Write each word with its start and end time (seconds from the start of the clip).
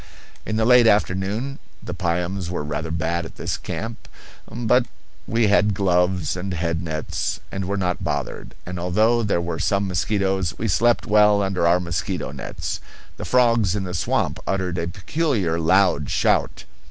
In 0.47 0.55
the 0.55 0.65
late 0.65 0.87
afternoon 0.87 1.59
the 1.83 1.93
piums 1.93 2.49
were 2.49 2.63
rather 2.63 2.89
bad 2.89 3.23
at 3.23 3.35
this 3.35 3.55
camp, 3.55 4.07
but 4.51 4.87
we 5.27 5.45
had 5.45 5.75
gloves 5.75 6.35
and 6.35 6.55
head 6.55 6.81
nets, 6.81 7.39
and 7.51 7.65
were 7.65 7.77
not 7.77 8.03
bothered; 8.03 8.55
and 8.65 8.79
although 8.79 9.21
there 9.21 9.39
were 9.39 9.59
some 9.59 9.87
mosquitoes 9.87 10.57
we 10.57 10.67
slept 10.67 11.05
well 11.05 11.43
under 11.43 11.67
our 11.67 11.79
mosquito 11.79 12.31
nets. 12.31 12.79
The 13.17 13.25
frogs 13.25 13.75
in 13.75 13.83
the 13.83 13.93
swamp 13.93 14.39
uttered 14.47 14.79
a 14.79 14.87
peculiar, 14.87 15.59
loud 15.59 16.09
shout. 16.09 16.63